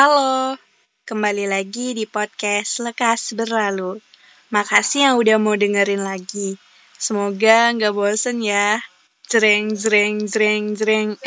Halo, 0.00 0.56
kembali 1.04 1.44
lagi 1.44 1.92
di 1.92 2.08
podcast 2.08 2.80
Lekas 2.80 3.36
Berlalu. 3.36 4.00
Makasih 4.48 5.04
yang 5.04 5.14
udah 5.20 5.36
mau 5.36 5.52
dengerin 5.60 6.00
lagi. 6.00 6.56
Semoga 6.96 7.68
nggak 7.76 7.92
bosen 7.92 8.40
ya. 8.40 8.80
Jreng, 9.28 9.76
jreng, 9.76 10.24
jreng, 10.24 10.72
jreng. 10.72 11.20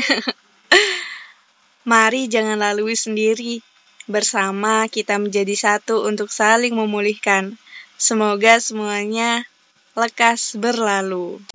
Mari 1.94 2.26
jangan 2.26 2.58
lalui 2.58 2.98
sendiri. 2.98 3.62
Bersama 4.10 4.90
kita 4.90 5.22
menjadi 5.22 5.54
satu 5.54 6.10
untuk 6.10 6.34
saling 6.34 6.74
memulihkan. 6.74 7.54
Semoga 8.02 8.58
semuanya 8.58 9.46
lekas 9.94 10.58
berlalu. 10.58 11.46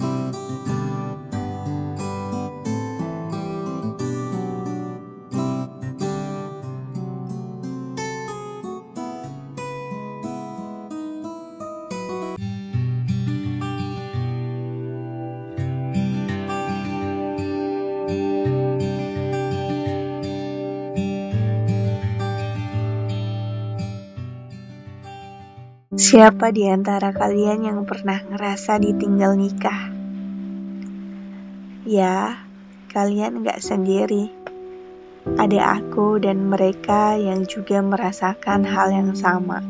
Siapa 26.08 26.48
di 26.56 26.64
antara 26.64 27.12
kalian 27.12 27.68
yang 27.68 27.80
pernah 27.84 28.16
ngerasa 28.16 28.80
ditinggal 28.80 29.36
nikah? 29.36 29.92
Ya, 31.84 32.48
kalian 32.88 33.44
gak 33.44 33.60
sendiri. 33.60 34.32
Ada 35.36 35.76
aku 35.76 36.16
dan 36.16 36.48
mereka 36.48 37.12
yang 37.20 37.44
juga 37.44 37.84
merasakan 37.84 38.64
hal 38.64 38.88
yang 38.88 39.12
sama. 39.12 39.60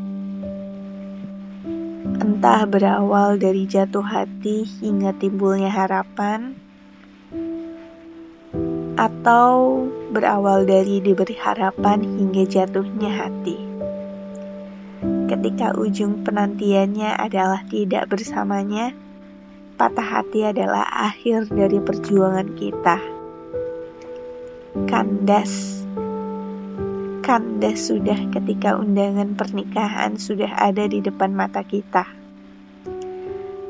Entah 2.23 2.71
berawal 2.71 3.43
dari 3.43 3.67
jatuh 3.67 4.07
hati 4.07 4.63
hingga 4.79 5.19
timbulnya 5.19 5.75
harapan, 5.75 6.55
atau 8.95 9.83
berawal 10.15 10.71
dari 10.71 11.03
diberi 11.03 11.35
harapan 11.35 11.99
hingga 11.99 12.47
jatuhnya 12.47 13.27
hati 13.27 13.68
ketika 15.29 15.77
ujung 15.77 16.25
penantiannya 16.25 17.13
adalah 17.13 17.69
tidak 17.69 18.09
bersamanya, 18.09 18.97
patah 19.77 20.25
hati 20.25 20.49
adalah 20.49 20.83
akhir 20.83 21.53
dari 21.53 21.79
perjuangan 21.79 22.49
kita. 22.57 22.97
Kandas, 24.89 25.85
kandas 27.21 27.93
sudah 27.93 28.17
ketika 28.33 28.81
undangan 28.81 29.37
pernikahan 29.37 30.17
sudah 30.17 30.49
ada 30.49 30.89
di 30.89 31.05
depan 31.05 31.37
mata 31.37 31.61
kita. 31.61 32.09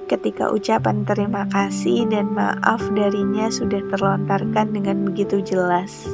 Ketika 0.08 0.48
ucapan 0.54 1.04
terima 1.04 1.44
kasih 1.50 2.08
dan 2.08 2.32
maaf 2.32 2.80
darinya 2.96 3.52
sudah 3.52 3.84
terlontarkan 3.92 4.72
dengan 4.72 5.04
begitu 5.04 5.44
jelas. 5.44 6.08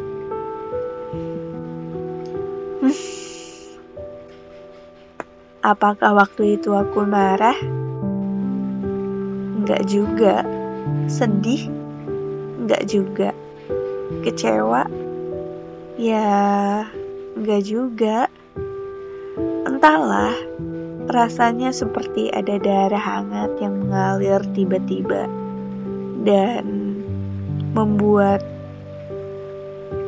Hmm. 2.82 3.13
Apakah 5.64 6.12
waktu 6.12 6.60
itu 6.60 6.76
aku 6.76 7.08
marah? 7.08 7.56
Enggak 9.56 9.88
juga. 9.88 10.44
Sedih? 11.08 11.72
Enggak 12.60 12.84
juga. 12.84 13.32
Kecewa? 14.20 14.84
Ya, 15.96 16.84
enggak 17.32 17.64
juga. 17.64 18.28
Entahlah, 19.64 20.36
rasanya 21.08 21.72
seperti 21.72 22.28
ada 22.28 22.60
darah 22.60 23.00
hangat 23.00 23.56
yang 23.56 23.88
mengalir 23.88 24.44
tiba-tiba 24.52 25.32
dan 26.28 26.64
membuat 27.72 28.44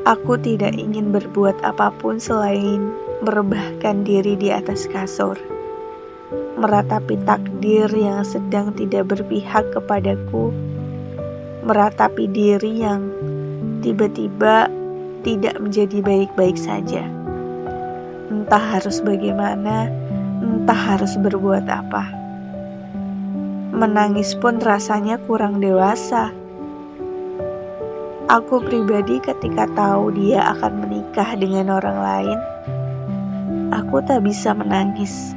aku 0.05 0.37
tidak 0.37 0.77
ingin 0.77 1.17
berbuat 1.17 1.65
apa 1.65 1.89
pun 1.97 2.21
selain 2.21 3.06
merebahkan 3.25 4.05
diri 4.05 4.37
di 4.37 4.53
atas 4.53 4.85
kasur, 4.93 5.41
meratapi 6.61 7.17
takdir 7.25 7.89
yang 7.89 8.21
sedang 8.29 8.77
tidak 8.77 9.09
berpihak 9.09 9.73
kepadaku, 9.73 10.53
meratapi 11.65 12.29
diri 12.29 12.85
yang 12.85 13.09
tiba-tiba 13.81 14.69
tidak 15.25 15.57
menjadi 15.57 15.99
baik-baik 16.05 16.61
saja. 16.61 17.09
Entah 18.29 18.65
harus 18.77 19.01
bagaimana, 19.01 19.89
entah 20.45 20.81
harus 20.95 21.17
berbuat 21.17 21.65
apa. 21.67 22.05
Menangis 23.73 24.37
pun 24.37 24.61
rasanya 24.61 25.19
kurang 25.25 25.59
dewasa. 25.59 26.33
Aku 28.27 28.59
pribadi 28.59 29.23
ketika 29.23 29.71
tahu 29.71 30.11
dia 30.11 30.43
akan 30.57 30.83
menikah 30.83 31.39
dengan 31.39 31.71
orang 31.71 31.99
lain, 32.03 32.39
aku 33.73 34.03
tak 34.05 34.23
bisa 34.23 34.55
menangis. 34.55 35.35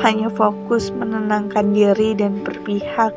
Hanya 0.00 0.32
fokus 0.32 0.88
menenangkan 0.90 1.76
diri 1.76 2.16
dan 2.16 2.40
berpihak 2.40 3.12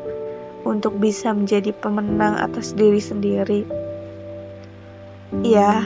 untuk 0.68 1.00
bisa 1.00 1.32
menjadi 1.32 1.72
pemenang 1.72 2.36
atas 2.36 2.76
diri 2.76 3.00
sendiri. 3.00 3.64
Ya, 5.40 5.80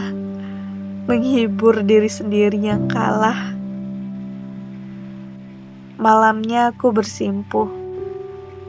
menghibur 1.06 1.80
diri 1.86 2.10
sendiri 2.10 2.58
yang 2.58 2.90
kalah. 2.90 3.54
Malamnya 5.98 6.74
aku 6.74 6.92
bersimpuh, 6.94 7.70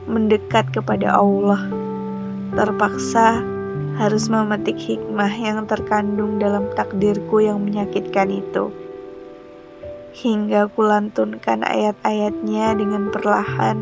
mendekat 0.07 0.73
kepada 0.73 1.17
Allah. 1.17 1.61
Terpaksa 2.49 3.58
harus 3.99 4.31
memetik 4.31 4.79
hikmah 4.79 5.27
yang 5.27 5.67
terkandung 5.67 6.39
dalam 6.39 6.71
takdirku 6.71 7.43
yang 7.43 7.59
menyakitkan 7.59 8.31
itu. 8.31 8.71
Hingga 10.15 10.71
kulantunkan 10.71 11.67
ayat-ayatnya 11.67 12.79
dengan 12.79 13.11
perlahan 13.11 13.77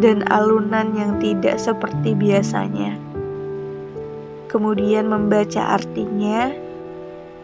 dan 0.00 0.24
alunan 0.24 0.96
yang 0.96 1.20
tidak 1.20 1.60
seperti 1.60 2.16
biasanya. 2.16 2.96
Kemudian 4.48 5.12
membaca 5.12 5.76
artinya 5.76 6.56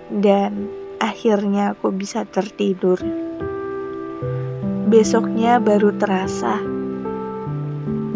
dan 0.09 0.73
akhirnya 0.97 1.77
aku 1.77 1.93
bisa 1.93 2.25
tertidur. 2.25 2.99
Besoknya 4.89 5.61
baru 5.61 5.93
terasa, 5.93 6.57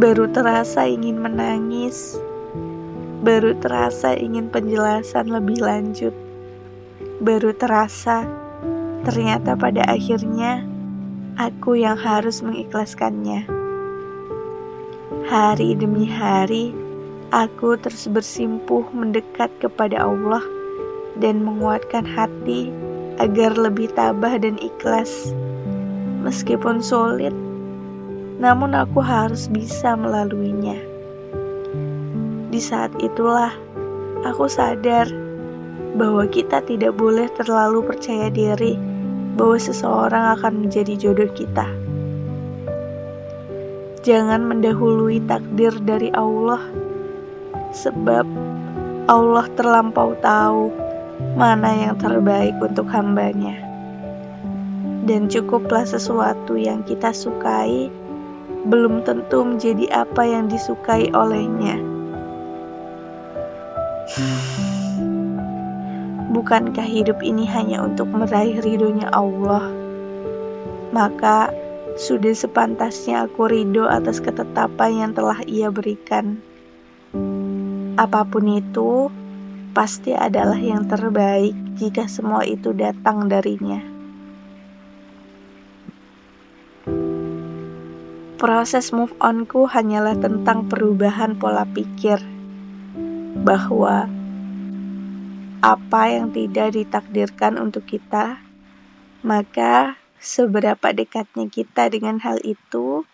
baru 0.00 0.32
terasa 0.32 0.88
ingin 0.88 1.20
menangis 1.20 2.16
Baru 3.20 3.52
terasa 3.52 4.16
ingin 4.16 4.48
penjelasan 4.48 5.28
lebih 5.28 5.60
lanjut. 5.60 6.16
Baru 7.20 7.52
terasa 7.52 8.24
ternyata 9.04 9.60
pada 9.60 9.84
akhirnya 9.84 10.64
aku 11.36 11.76
yang 11.76 12.00
harus 12.00 12.40
mengikhlaskannya. 12.40 13.44
Hari 15.28 15.76
demi 15.76 16.08
hari, 16.08 16.72
aku 17.28 17.76
terus 17.76 18.08
bersimpuh 18.08 18.88
mendekat 18.96 19.52
kepada 19.60 20.00
Allah 20.00 20.40
dan 21.20 21.44
menguatkan 21.44 22.08
hati 22.08 22.72
agar 23.20 23.52
lebih 23.52 23.92
tabah 23.92 24.40
dan 24.40 24.56
ikhlas. 24.56 25.36
Meskipun 26.24 26.80
sulit, 26.80 27.36
namun 28.40 28.72
aku 28.72 29.04
harus 29.04 29.44
bisa 29.52 29.92
melaluinya. 29.92 30.89
Di 32.50 32.58
saat 32.58 32.90
itulah 32.98 33.54
aku 34.26 34.50
sadar 34.50 35.06
bahwa 35.94 36.26
kita 36.26 36.62
tidak 36.66 36.98
boleh 36.98 37.30
terlalu 37.38 37.86
percaya 37.86 38.26
diri 38.26 38.74
bahwa 39.38 39.54
seseorang 39.54 40.34
akan 40.38 40.66
menjadi 40.66 40.94
jodoh 40.98 41.30
kita. 41.30 41.66
Jangan 44.00 44.48
mendahului 44.48 45.22
takdir 45.28 45.76
dari 45.84 46.10
Allah, 46.10 46.58
sebab 47.70 48.26
Allah 49.06 49.46
terlampau 49.54 50.16
tahu 50.18 50.72
mana 51.36 51.70
yang 51.86 51.94
terbaik 52.00 52.56
untuk 52.58 52.88
hambanya. 52.90 53.60
Dan 55.04 55.28
cukuplah 55.28 55.84
sesuatu 55.84 56.56
yang 56.56 56.82
kita 56.82 57.12
sukai, 57.12 57.92
belum 58.66 59.04
tentu 59.04 59.44
menjadi 59.44 60.06
apa 60.06 60.22
yang 60.24 60.48
disukai 60.48 61.12
olehnya. 61.12 61.89
Bukankah 66.34 66.82
hidup 66.82 67.22
ini 67.22 67.46
hanya 67.46 67.86
untuk 67.86 68.10
meraih 68.10 68.58
ridhonya 68.58 69.06
Allah? 69.06 69.70
Maka 70.90 71.54
sudah 71.94 72.34
sepantasnya 72.34 73.30
aku 73.30 73.46
ridho 73.46 73.86
atas 73.86 74.18
ketetapan 74.18 75.06
yang 75.06 75.12
telah 75.14 75.38
ia 75.46 75.70
berikan. 75.70 76.42
Apa 77.94 78.26
pun 78.26 78.50
itu, 78.50 79.14
pasti 79.70 80.10
adalah 80.10 80.58
yang 80.58 80.90
terbaik 80.90 81.54
jika 81.78 82.10
semua 82.10 82.42
itu 82.42 82.74
datang 82.74 83.30
darinya. 83.30 83.78
Proses 88.42 88.90
move 88.90 89.14
onku 89.22 89.70
hanyalah 89.70 90.18
tentang 90.18 90.66
perubahan 90.66 91.38
pola 91.38 91.62
pikir 91.62 92.39
bahwa 93.40 94.08
apa 95.60 96.02
yang 96.08 96.32
tidak 96.32 96.76
ditakdirkan 96.76 97.60
untuk 97.60 97.84
kita, 97.84 98.40
maka 99.20 100.00
seberapa 100.20 100.92
dekatnya 100.92 101.48
kita 101.48 101.88
dengan 101.92 102.20
hal 102.20 102.40
itu 102.44 103.04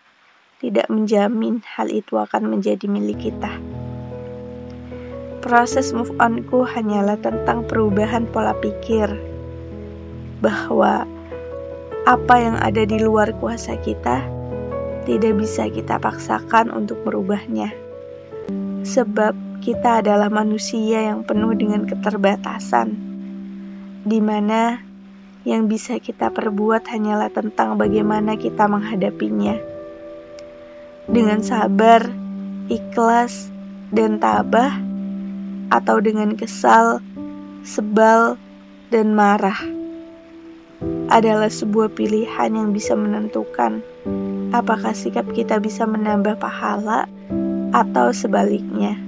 tidak 0.58 0.90
menjamin 0.90 1.62
hal 1.62 1.90
itu 1.90 2.18
akan 2.18 2.50
menjadi 2.50 2.86
milik 2.90 3.30
kita. 3.30 3.52
Proses 5.46 5.94
move 5.94 6.10
onku 6.18 6.66
hanyalah 6.66 7.22
tentang 7.22 7.70
perubahan 7.70 8.26
pola 8.26 8.50
pikir 8.58 9.06
bahwa 10.42 11.06
apa 12.06 12.34
yang 12.38 12.58
ada 12.58 12.82
di 12.82 12.98
luar 12.98 13.30
kuasa 13.38 13.78
kita 13.78 14.26
tidak 15.06 15.38
bisa 15.38 15.70
kita 15.70 16.02
paksakan 16.02 16.74
untuk 16.74 16.98
merubahnya. 17.06 17.70
Sebab 18.82 19.45
kita 19.66 19.98
adalah 19.98 20.30
manusia 20.30 21.10
yang 21.10 21.26
penuh 21.26 21.50
dengan 21.58 21.90
keterbatasan, 21.90 22.94
di 24.06 24.22
mana 24.22 24.78
yang 25.42 25.66
bisa 25.66 25.98
kita 25.98 26.30
perbuat 26.30 26.86
hanyalah 26.86 27.34
tentang 27.34 27.74
bagaimana 27.74 28.38
kita 28.38 28.70
menghadapinya 28.70 29.58
dengan 31.10 31.42
sabar, 31.42 32.06
ikhlas, 32.70 33.50
dan 33.90 34.22
tabah, 34.22 34.78
atau 35.74 35.98
dengan 35.98 36.38
kesal, 36.38 37.02
sebal, 37.66 38.38
dan 38.94 39.18
marah 39.18 39.58
adalah 41.10 41.50
sebuah 41.50 41.90
pilihan 41.90 42.54
yang 42.54 42.70
bisa 42.70 42.94
menentukan 42.94 43.82
apakah 44.54 44.94
sikap 44.94 45.26
kita 45.34 45.58
bisa 45.58 45.90
menambah 45.90 46.38
pahala 46.38 47.10
atau 47.74 48.14
sebaliknya. 48.14 49.05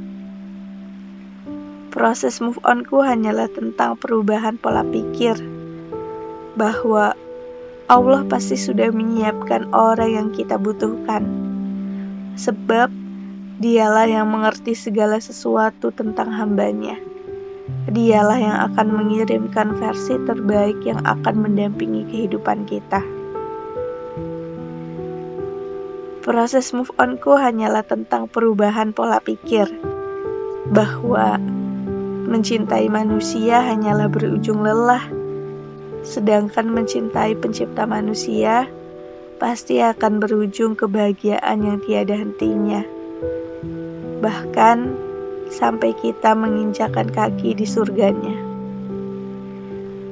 Proses 1.98 2.38
move 2.38 2.62
onku 2.62 3.02
hanyalah 3.02 3.50
tentang 3.50 3.98
perubahan 3.98 4.54
pola 4.54 4.86
pikir 4.86 5.34
bahwa 6.54 7.18
Allah 7.90 8.22
pasti 8.22 8.54
sudah 8.54 8.94
menyiapkan 8.94 9.74
orang 9.74 10.06
yang 10.14 10.28
kita 10.30 10.62
butuhkan 10.62 11.26
sebab 12.38 12.94
dialah 13.58 14.06
yang 14.06 14.30
mengerti 14.30 14.78
segala 14.78 15.18
sesuatu 15.18 15.90
tentang 15.90 16.30
hambanya. 16.30 16.94
Dialah 17.90 18.38
yang 18.38 18.58
akan 18.70 18.94
mengirimkan 18.94 19.74
versi 19.82 20.22
terbaik 20.22 20.78
yang 20.86 21.02
akan 21.02 21.50
mendampingi 21.50 22.06
kehidupan 22.14 22.62
kita. 22.62 23.02
Proses 26.22 26.70
move 26.70 26.94
onku 26.94 27.34
hanyalah 27.34 27.82
tentang 27.82 28.30
perubahan 28.30 28.94
pola 28.94 29.18
pikir, 29.18 29.66
bahwa 30.70 31.57
mencintai 32.28 32.92
manusia 32.92 33.64
hanyalah 33.64 34.12
berujung 34.12 34.60
lelah, 34.60 35.08
sedangkan 36.04 36.68
mencintai 36.68 37.32
pencipta 37.40 37.88
manusia 37.88 38.68
pasti 39.40 39.80
akan 39.80 40.20
berujung 40.20 40.76
kebahagiaan 40.76 41.64
yang 41.64 41.78
tiada 41.80 42.20
hentinya. 42.20 42.84
Bahkan 44.20 44.78
sampai 45.48 45.96
kita 45.96 46.36
menginjakan 46.36 47.08
kaki 47.08 47.56
di 47.56 47.64
surganya. 47.64 48.36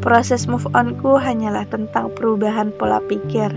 Proses 0.01 0.47
move 0.47 0.71
onku 0.73 1.19
hanyalah 1.19 1.67
tentang 1.67 2.15
perubahan 2.15 2.71
pola 2.73 3.03
pikir. 3.03 3.51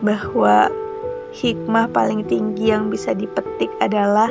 Bahwa 0.00 0.70
hikmah 1.34 1.90
paling 1.90 2.22
tinggi 2.30 2.70
yang 2.70 2.88
bisa 2.88 3.10
dipetik 3.12 3.74
adalah 3.82 4.30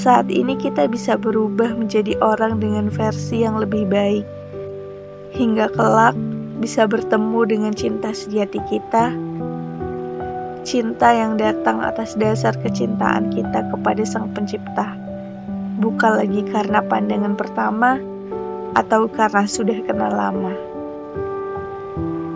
saat 0.00 0.32
ini 0.32 0.56
kita 0.56 0.88
bisa 0.88 1.20
berubah 1.20 1.76
menjadi 1.76 2.16
orang 2.24 2.56
dengan 2.56 2.88
versi 2.88 3.44
yang 3.44 3.60
lebih 3.60 3.84
baik. 3.84 4.24
Hingga 5.36 5.76
kelak 5.76 6.16
bisa 6.56 6.88
bertemu 6.88 7.40
dengan 7.44 7.72
cinta 7.76 8.16
sejati 8.16 8.64
kita, 8.64 9.12
cinta 10.64 11.12
yang 11.12 11.36
datang 11.36 11.84
atas 11.84 12.16
dasar 12.16 12.56
kecintaan 12.56 13.28
kita 13.28 13.68
kepada 13.68 14.00
Sang 14.08 14.32
Pencipta, 14.32 14.96
bukan 15.76 16.24
lagi 16.24 16.48
karena 16.48 16.80
pandangan 16.80 17.36
pertama 17.36 18.00
atau 18.72 19.04
karena 19.12 19.44
sudah 19.44 19.84
kenal 19.84 20.16
lama. 20.16 20.56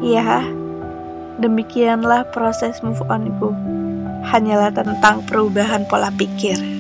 Ya, 0.05 0.45
demikianlah 1.41 2.29
proses 2.29 2.85
move 2.85 3.01
onku. 3.09 3.57
Hanyalah 4.25 4.73
tentang 4.73 5.25
perubahan 5.25 5.89
pola 5.89 6.13
pikir. 6.13 6.74